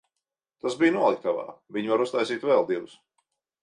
[0.65, 1.45] Tas bija noliktavā,
[1.79, 3.03] viņi var uztaisīt vēl divus.